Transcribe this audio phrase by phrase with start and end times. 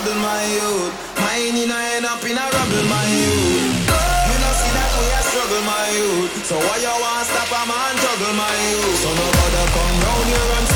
[0.00, 0.92] struggle, my youth.
[1.20, 3.84] Mine in a end up in a rubble, my youth.
[4.28, 6.44] You know see that we a struggle, my youth.
[6.48, 8.96] So why you want stop a man juggle, my youth?
[9.02, 10.68] So nobody come round here and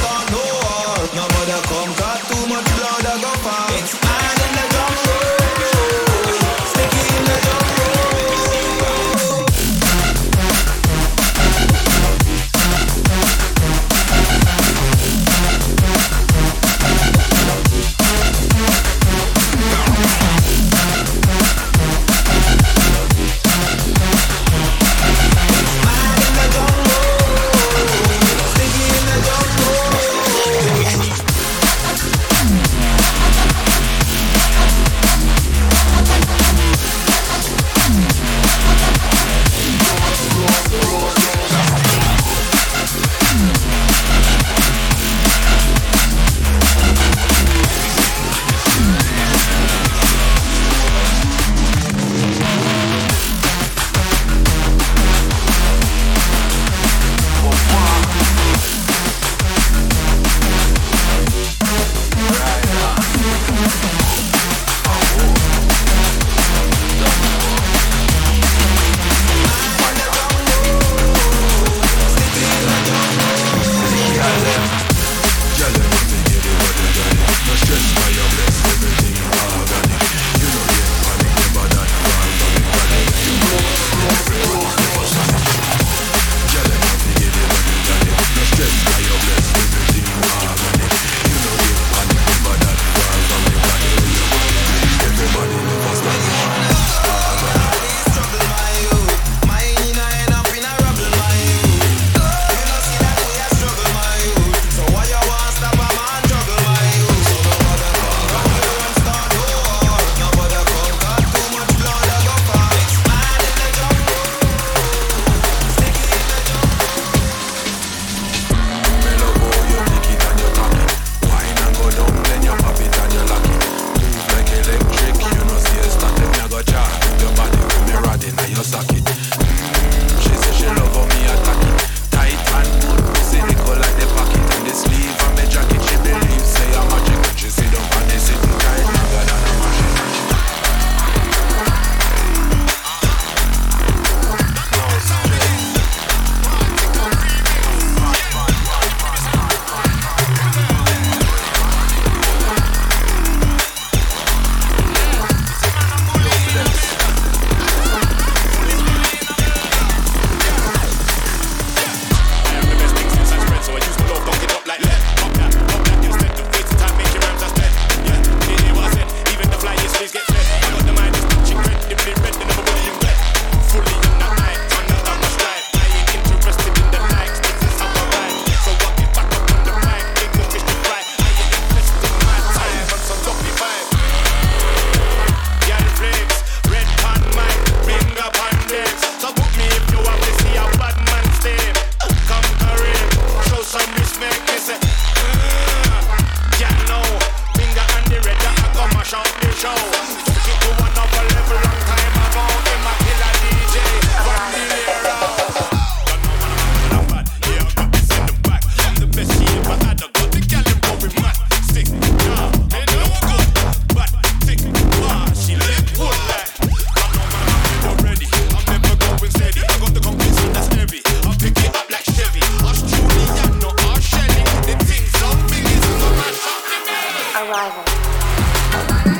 [227.65, 229.14] Thank